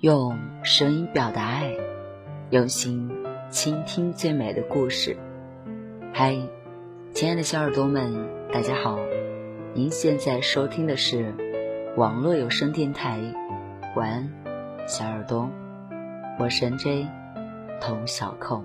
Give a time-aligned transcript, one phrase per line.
[0.00, 1.70] 用声音表达爱，
[2.50, 3.08] 用心
[3.50, 5.16] 倾听最美的故事。
[6.12, 6.36] 嗨，
[7.12, 8.12] 亲爱的小耳朵们，
[8.52, 8.98] 大家好！
[9.74, 11.32] 您现在收听的是
[11.96, 13.20] 网络有声电台。
[13.94, 14.32] 晚安，
[14.86, 15.48] 小耳朵，
[16.38, 17.08] 我是 J
[17.80, 18.64] 童小扣。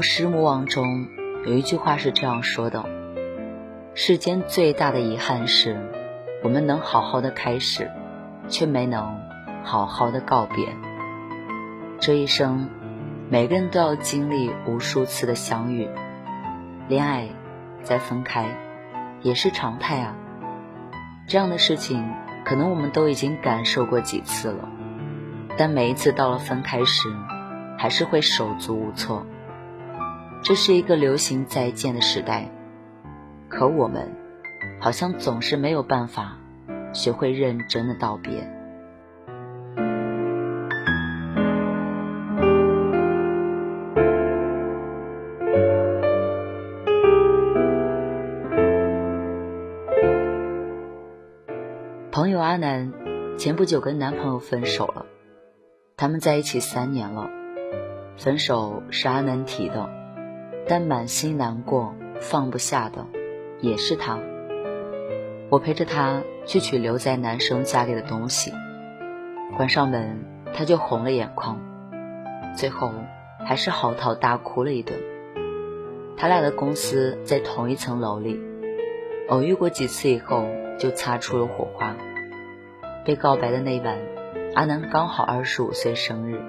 [0.02, 1.08] 《师魔王》中
[1.46, 2.84] 有一句话是这样说的
[3.94, 5.78] ：“世间最大的遗憾是，
[6.42, 7.90] 我们能好好的开始，
[8.48, 9.20] 却没能
[9.62, 10.66] 好好的告别。
[11.98, 12.70] 这一生，
[13.28, 15.88] 每个人都要经历无数次的相遇、
[16.88, 17.28] 恋爱，
[17.82, 18.46] 再分开，
[19.20, 20.16] 也是常态啊。
[21.26, 22.10] 这样的事情，
[22.44, 24.68] 可能我们都已经感受过几次了，
[25.58, 27.14] 但每一次到了分开时，
[27.76, 29.26] 还是会手足无措。”
[30.42, 32.48] 这是一个流行再见的时代，
[33.50, 34.16] 可我们
[34.80, 36.38] 好像总是没有办法
[36.92, 38.50] 学会认真的道别。
[52.10, 52.92] 朋友阿南
[53.38, 55.04] 前不久跟男朋友分手了，
[55.96, 57.30] 他们在一起三年了，
[58.16, 59.88] 分手是阿南提的。
[60.66, 63.04] 但满心难过、放不下的
[63.60, 64.18] 也是他。
[65.50, 68.52] 我陪着他去取留在男生家里的东西，
[69.56, 71.58] 关上门他就红了眼眶，
[72.56, 72.92] 最后
[73.44, 74.96] 还是嚎啕大哭了一顿。
[76.16, 78.38] 他俩的公司在同一层楼里，
[79.28, 80.46] 偶遇过几次以后
[80.78, 81.96] 就擦出了火花。
[83.04, 83.98] 被告白的那晚，
[84.54, 86.40] 阿南刚好二十五岁生日。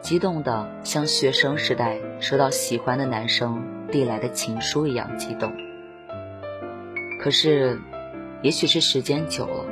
[0.00, 5.52] 激动的像学生时代收到喜欢的男生递来的情书一样激动。
[7.20, 7.78] 可是，
[8.42, 9.64] 也许是时间久了，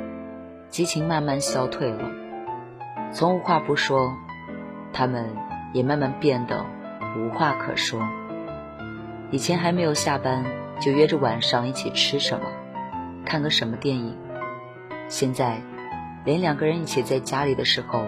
[0.69, 2.09] 激情慢慢消退了，
[3.11, 4.13] 从无话不说，
[4.93, 5.29] 他们
[5.73, 6.65] 也慢慢变得
[7.17, 8.01] 无话可说。
[9.29, 10.45] 以前还没有下班
[10.79, 12.45] 就约着晚上一起吃什么，
[13.25, 14.17] 看个什么电影，
[15.07, 15.61] 现在
[16.23, 18.03] 连两个人一起在家里的时候。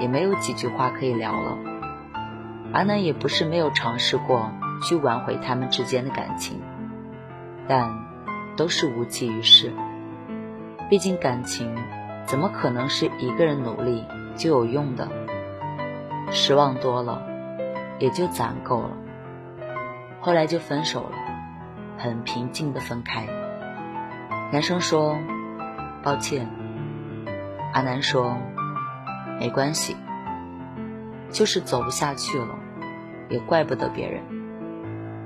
[0.00, 1.58] 也没有几句话可以聊了。
[2.72, 4.50] 阿南也不是没有尝试过
[4.82, 6.60] 去挽回他们之间的感情，
[7.68, 7.88] 但
[8.56, 9.70] 都是无济于事。
[10.92, 11.74] 毕竟感情
[12.26, 14.04] 怎么可能是一个人努力
[14.36, 15.08] 就有用的？
[16.30, 17.26] 失望多了，
[17.98, 18.90] 也就攒够了。
[20.20, 21.16] 后来就分手了，
[21.96, 23.26] 很平静的分开。
[24.52, 25.16] 男生说
[26.04, 26.46] ：“抱歉。”
[27.72, 28.36] 阿南说。
[29.40, 29.96] 没关系，
[31.30, 32.54] 就是走不下去了，
[33.30, 34.22] 也怪不得别人。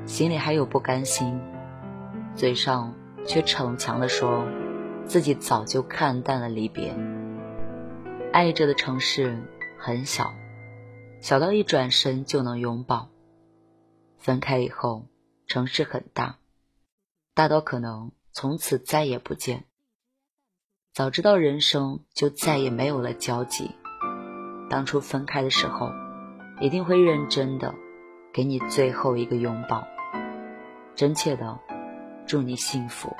[0.06, 1.40] 心里还有不甘心，
[2.36, 2.94] 嘴上
[3.24, 4.44] 却逞强的说，
[5.06, 6.94] 自己早就看淡了离别。
[8.32, 9.42] 爱着的城市
[9.78, 10.34] 很小，
[11.20, 13.08] 小到一转身就能拥抱；
[14.18, 15.06] 分开以后，
[15.46, 16.38] 城市很大，
[17.34, 19.64] 大到可能从此再也不见。
[20.92, 23.70] 早知道人生就再也没有了交集。
[24.68, 25.90] 当初分开的时候，
[26.60, 27.74] 一定会认真的
[28.32, 29.86] 给你最后一个拥抱，
[30.94, 31.58] 真切的
[32.26, 33.14] 祝你幸福。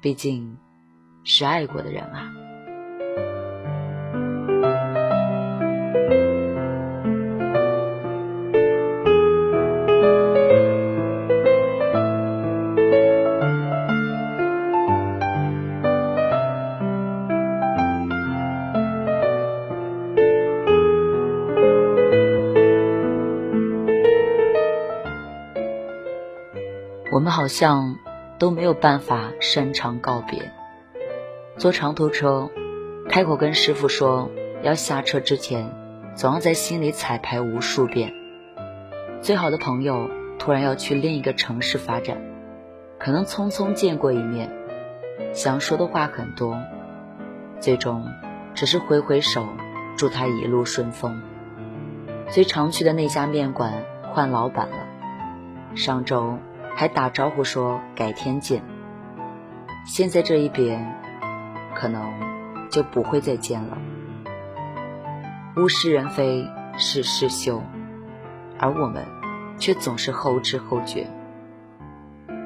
[0.00, 0.56] 毕竟，
[1.24, 2.32] 是爱过的人啊。
[27.12, 27.96] 我们好像
[28.38, 30.52] 都没有办法擅长告别。
[31.56, 32.50] 坐长途车，
[33.08, 34.30] 开口跟师傅说
[34.62, 35.70] 要下车之前，
[36.14, 38.12] 总要在心里彩排无数遍。
[39.22, 42.18] 最好的朋友突然要去另一个城市发展，
[42.98, 44.50] 可能匆匆见过一面，
[45.32, 46.58] 想说的话很多，
[47.58, 48.06] 最终
[48.54, 49.46] 只是挥挥手，
[49.96, 51.22] 祝他一路顺风。
[52.28, 54.76] 最常去的那家面馆换老板了，
[55.74, 56.38] 上周。
[56.76, 58.62] 还打招呼说改天见。
[59.86, 60.78] 现在这一别，
[61.74, 62.12] 可能
[62.70, 63.78] 就不会再见了。
[65.56, 66.46] 物是人非，
[66.76, 67.62] 事事休，
[68.58, 69.06] 而我们
[69.58, 71.06] 却总是后知后觉。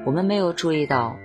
[0.06, 1.16] 我们没有注意到，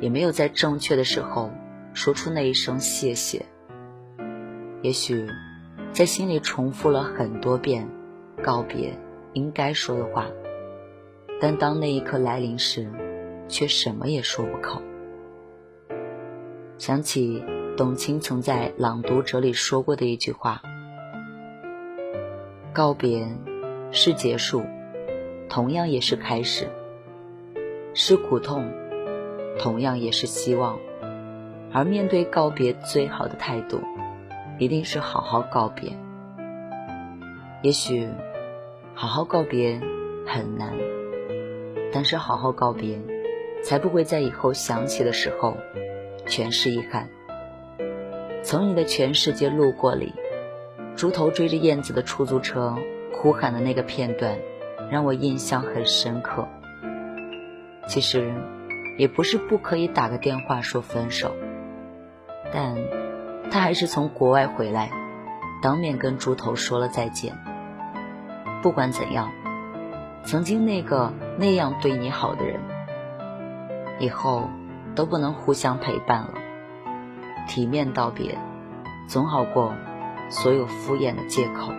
[0.00, 1.52] 也没有在正确的时候
[1.94, 3.46] 说出那一声谢谢。
[4.82, 5.28] 也许，
[5.92, 7.88] 在心里重复了很多遍
[8.42, 8.98] 告别
[9.32, 10.26] 应该说的话，
[11.42, 12.88] 但当那一刻来临时，
[13.48, 14.80] 却什么也说不口。
[16.78, 17.42] 想起
[17.76, 20.62] 董卿曾在《朗读者》里说过的一句话
[22.72, 23.26] ：“告别
[23.90, 24.62] 是结束，
[25.48, 26.66] 同样也是开始；
[27.92, 28.70] 是苦痛，
[29.58, 30.78] 同样也是希望。
[31.72, 33.80] 而面对告别，最好的态度。”
[34.60, 35.90] 一定是好好告别。
[37.62, 38.06] 也许，
[38.94, 39.80] 好好告别
[40.24, 40.72] 很难，
[41.92, 42.98] 但是好好告别，
[43.62, 45.56] 才不会在以后想起的时候，
[46.26, 47.08] 全是遗憾。
[48.42, 50.12] 从你的全世界路过里，
[50.96, 52.76] 猪头追着燕子的出租车
[53.12, 54.38] 哭喊的那个片段，
[54.90, 56.48] 让我印象很深刻。
[57.86, 58.34] 其实，
[58.98, 61.30] 也不是不可以打个电话说分手，
[62.52, 62.76] 但。
[63.50, 64.90] 他还是从国外回来，
[65.60, 67.36] 当面跟猪头说了再见。
[68.62, 69.30] 不管怎样，
[70.24, 72.60] 曾经那个那样对你好的人，
[73.98, 74.48] 以后
[74.94, 76.34] 都不能互相陪伴了。
[77.48, 78.38] 体面道别，
[79.08, 79.72] 总好过
[80.30, 81.72] 所有敷衍的借口。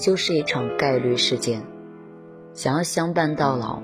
[0.00, 1.62] 就是一场概率事件，
[2.54, 3.82] 想要相伴到老，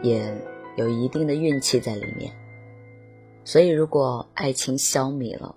[0.00, 0.40] 也
[0.76, 2.32] 有一定的运气在里面。
[3.44, 5.56] 所以，如果爱情消弭了，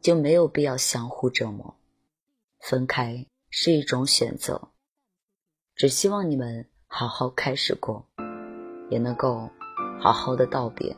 [0.00, 1.76] 就没有必要相互折磨。
[2.58, 4.70] 分开是一种选择，
[5.76, 8.06] 只希望你们好好开始过，
[8.88, 9.50] 也能够
[10.00, 10.96] 好好的道别。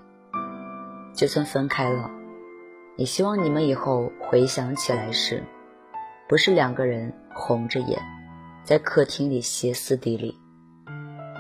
[1.14, 2.08] 就算分开了，
[2.96, 5.42] 也希望你们以后回想起来时。
[6.28, 8.00] 不是两个人红着眼，
[8.70, 10.38] 在客厅里歇斯底里，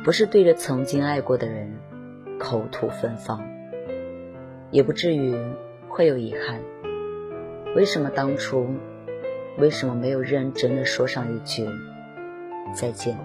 [0.04, 1.72] 不是对着曾经爱过的人
[2.40, 3.40] 口吐芬芳，
[4.72, 5.32] 也不至于
[5.88, 6.60] 会有遗憾。
[7.76, 8.66] 为什么当初，
[9.58, 11.64] 为什么没有认真的说上一句
[12.74, 13.16] 再见？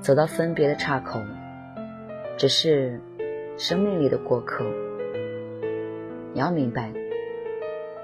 [0.00, 1.20] 走到分别的岔口，
[2.36, 3.00] 只是
[3.58, 4.64] 生命里的过客。
[6.32, 6.92] 你要明白，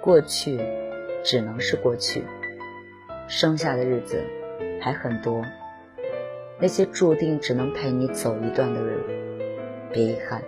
[0.02, 0.58] 过去。
[1.22, 2.24] 只能是过去，
[3.28, 4.24] 剩下的日子
[4.80, 5.44] 还很多。
[6.58, 8.98] 那些注定只能陪你走一段的人，
[9.92, 10.42] 别遗憾，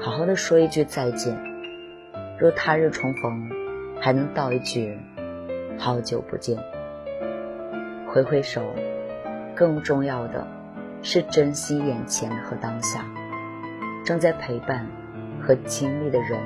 [0.00, 1.36] 好好的说一句再见。
[2.38, 3.48] 若他日重逢，
[4.00, 4.98] 还能道一句
[5.78, 6.58] 好久不见。
[8.08, 8.62] 挥挥手，
[9.54, 10.46] 更重要的
[11.02, 13.04] 是珍惜眼前和当下，
[14.04, 14.86] 正在陪伴
[15.40, 16.40] 和经历的人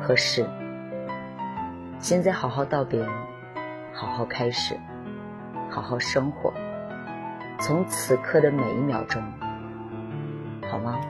[0.00, 0.44] 和事。
[2.00, 3.04] 现在好好道别，
[3.92, 4.74] 好好开始，
[5.74, 6.54] 好好生活，
[7.58, 9.20] 从此刻的每一秒钟，
[10.70, 11.00] 好吗？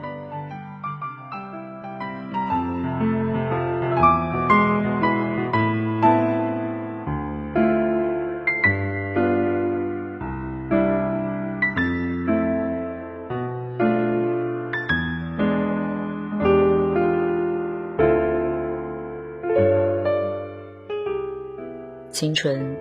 [22.10, 22.73] 青春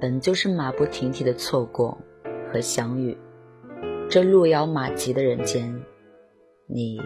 [0.00, 1.98] 本就是马不停蹄的错过
[2.52, 3.16] 和相遇，
[4.08, 5.82] 这路遥马急的人间，
[6.66, 7.00] 你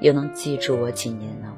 [0.00, 1.52] 又能记住我几年呢？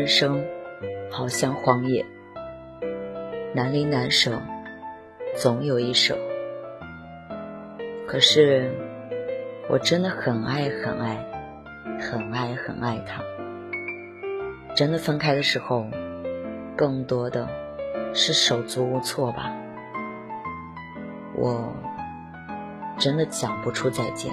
[0.00, 0.42] 人生，
[1.10, 2.06] 好像荒野，
[3.52, 4.40] 难离难舍，
[5.36, 6.16] 总有一舍。
[8.08, 8.72] 可是，
[9.68, 11.22] 我真的很爱很爱，
[12.00, 13.22] 很爱很爱他。
[14.74, 15.86] 真的分开的时候，
[16.74, 17.46] 更多的
[18.14, 19.52] 是手足无措吧。
[21.36, 21.74] 我
[22.96, 24.32] 真的讲不出再见。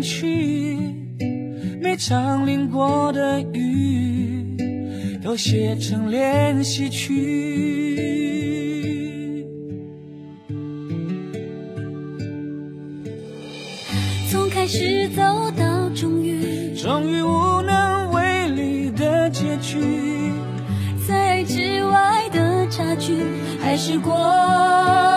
[0.00, 0.78] 去，
[1.80, 4.56] 每场淋过的雨
[5.22, 7.14] 都写成练习曲。
[14.30, 15.22] 从开始走
[15.56, 19.78] 到终于，终于无能为力的结局，
[21.06, 23.16] 在爱之外的差距
[23.60, 24.14] 还是过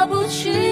[0.10, 0.65] 不去。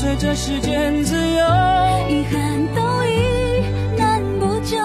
[0.00, 1.44] 随着时间自由，
[2.08, 3.60] 遗憾都已
[3.98, 4.78] 难补救。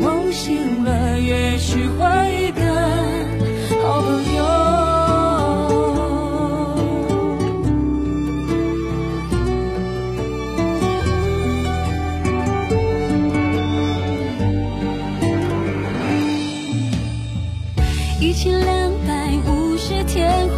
[0.00, 0.32] 梦。
[0.32, 2.62] 醒了，也许换一个
[3.82, 4.42] 好朋友。
[18.18, 20.48] 一千两百五十天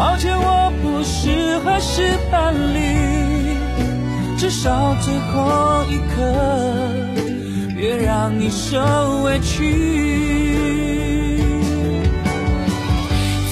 [0.00, 3.54] 抱歉，我不适合是伴侣，
[4.38, 6.16] 至少最后一刻，
[7.76, 8.80] 别让你受
[9.24, 11.44] 委屈。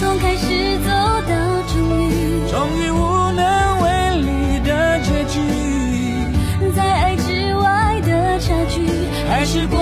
[0.00, 0.88] 从开始走
[1.28, 1.34] 到
[1.68, 5.38] 终于，终于无能为力的结局，
[6.74, 8.86] 在爱之外的差距，
[9.28, 9.78] 还是过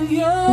[0.00, 0.49] 朋友。